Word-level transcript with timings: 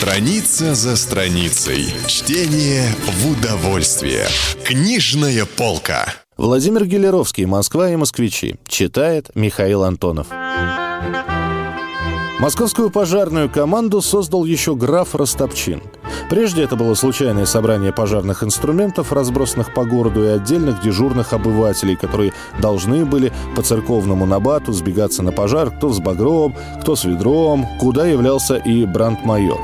Страница 0.00 0.74
за 0.74 0.96
страницей. 0.96 1.92
Чтение 2.06 2.88
в 3.04 3.32
удовольствие. 3.32 4.24
Книжная 4.64 5.44
полка. 5.44 6.06
Владимир 6.38 6.86
Гелеровский, 6.86 7.44
Москва 7.44 7.90
и 7.90 7.96
москвичи. 7.96 8.56
Читает 8.66 9.30
Михаил 9.34 9.84
Антонов. 9.84 10.28
Московскую 12.38 12.88
пожарную 12.88 13.50
команду 13.50 14.00
создал 14.00 14.46
еще 14.46 14.74
граф 14.74 15.14
Ростопчин. 15.14 15.82
Прежде 16.30 16.62
это 16.62 16.76
было 16.76 16.94
случайное 16.94 17.44
собрание 17.44 17.92
пожарных 17.92 18.44
инструментов, 18.44 19.12
разбросанных 19.12 19.74
по 19.74 19.84
городу, 19.84 20.24
и 20.24 20.28
отдельных 20.28 20.80
дежурных 20.80 21.32
обывателей, 21.32 21.96
которые 21.96 22.32
должны 22.60 23.04
были 23.04 23.32
по 23.56 23.62
церковному 23.62 24.26
набату 24.26 24.72
сбегаться 24.72 25.24
на 25.24 25.32
пожар 25.32 25.72
кто 25.72 25.90
с 25.90 25.98
багром, 25.98 26.54
кто 26.80 26.94
с 26.94 27.04
ведром, 27.04 27.66
куда 27.80 28.06
являлся 28.06 28.54
и 28.54 28.86
брандмайор. 28.86 29.58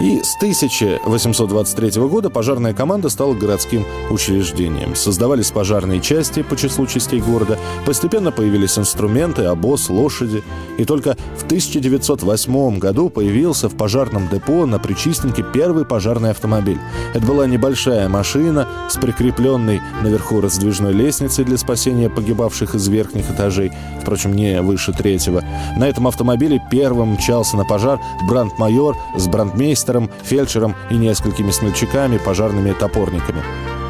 И 0.00 0.20
с 0.22 0.36
1823 0.36 2.02
года 2.02 2.30
пожарная 2.30 2.72
команда 2.72 3.08
стала 3.08 3.34
городским 3.34 3.84
учреждением. 4.08 4.94
Создавались 4.94 5.50
пожарные 5.50 6.00
части 6.00 6.42
по 6.42 6.56
числу 6.56 6.86
частей 6.86 7.20
города, 7.20 7.58
постепенно 7.84 8.30
появились 8.30 8.78
инструменты, 8.78 9.42
обоз, 9.44 9.90
лошади. 9.90 10.44
И 10.78 10.84
только 10.84 11.16
в 11.36 11.44
1908 11.46 12.78
году 12.78 13.08
появился 13.08 13.68
в 13.68 13.76
пожарном 13.76 14.28
депо 14.28 14.66
на 14.66 14.78
Причистенке 14.78 15.44
первый 15.52 15.84
пожарный 16.12 16.32
автомобиль. 16.32 16.78
Это 17.14 17.24
была 17.24 17.46
небольшая 17.46 18.06
машина 18.06 18.68
с 18.90 18.98
прикрепленной 18.98 19.80
наверху 20.02 20.42
раздвижной 20.42 20.92
лестницей 20.92 21.42
для 21.42 21.56
спасения 21.56 22.10
погибавших 22.10 22.74
из 22.74 22.86
верхних 22.88 23.30
этажей, 23.30 23.72
впрочем, 24.02 24.34
не 24.34 24.60
выше 24.60 24.92
третьего. 24.92 25.42
На 25.78 25.88
этом 25.88 26.06
автомобиле 26.06 26.60
первым 26.70 27.14
мчался 27.14 27.56
на 27.56 27.64
пожар 27.64 27.98
брандмайор 28.28 28.94
с 29.16 29.26
брандмейстером, 29.26 30.10
фельдшером 30.22 30.74
и 30.90 30.96
несколькими 30.96 31.50
смельчаками, 31.50 32.18
пожарными 32.18 32.72
топорниками. 32.72 33.42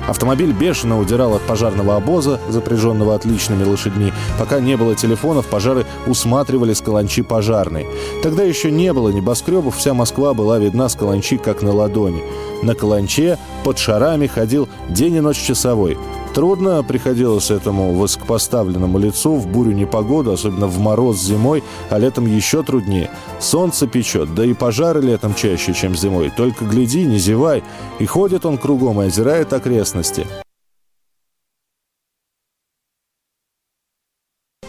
Автомобиль 0.09 0.53
бешено 0.53 0.99
удирал 0.99 1.35
от 1.35 1.43
пожарного 1.43 1.97
обоза, 1.97 2.41
запряженного 2.49 3.15
отличными 3.15 3.65
лошадьми. 3.65 4.13
Пока 4.39 4.61
не 4.61 4.77
было 4.77 4.95
телефонов, 4.95 5.47
пожары 5.47 5.87
усматривали 6.07 6.73
с 6.73 6.81
каланчи 6.81 7.23
пожарной. 7.23 7.87
Тогда 8.23 8.43
еще 8.43 8.71
не 8.71 8.93
было 8.93 9.11
небоскребов, 9.11 9.77
вся 9.77 9.95
Москва 9.95 10.35
была 10.35 10.59
видна 10.59 10.89
с 10.89 10.97
каланчи 10.97 11.37
как 11.37 11.63
на 11.63 11.73
ладони. 11.73 12.23
На 12.63 12.75
каланче 12.75 13.39
под 13.65 13.79
шарами 13.79 14.27
ходил 14.27 14.69
день 14.89 15.15
и 15.15 15.21
ночь 15.21 15.41
часовой. 15.41 15.97
Трудно 16.35 16.83
приходилось 16.83 17.51
этому 17.51 17.93
высокопоставленному 17.93 18.99
лицу 18.99 19.37
в 19.37 19.47
бурю 19.47 19.73
непогоду, 19.73 20.33
особенно 20.33 20.67
в 20.67 20.79
мороз 20.79 21.21
зимой, 21.21 21.63
а 21.91 21.99
летом 21.99 22.27
еще 22.27 22.63
труднее. 22.63 23.11
Солнце 23.39 23.87
печет, 23.87 24.35
да 24.35 24.45
и 24.45 24.55
пожары 24.55 25.03
летом 25.03 25.35
чаще, 25.35 25.75
чем 25.75 25.95
зимой. 25.95 26.33
Только 26.35 26.65
гляди, 26.65 27.05
не 27.05 27.19
зевай. 27.19 27.63
И 27.99 28.07
ходит 28.07 28.47
он 28.47 28.57
кругом 28.57 29.03
и 29.03 29.07
озирает 29.07 29.53
окрестности. 29.53 30.27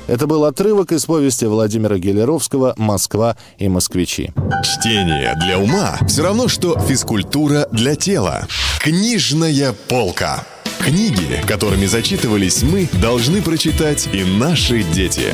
Это 0.06 0.28
был 0.28 0.44
отрывок 0.44 0.91
из 0.91 1.06
повести 1.06 1.45
Владимира 1.45 1.97
Гелеровского 1.97 2.73
«Москва 2.75 3.38
и 3.58 3.69
москвичи». 3.69 4.34
Чтение 4.64 5.34
для 5.38 5.58
ума 5.59 5.97
все 6.09 6.23
равно, 6.23 6.50
что 6.50 6.78
физкультура 6.78 7.69
для 7.72 7.95
тела. 7.95 8.45
Книжная 8.81 9.73
полка. 9.88 10.44
Книги, 10.83 11.41
которыми 11.47 11.85
зачитывались 11.85 12.61
мы, 12.61 12.89
должны 13.01 13.41
прочитать 13.41 14.09
и 14.11 14.25
наши 14.25 14.83
дети. 14.83 15.33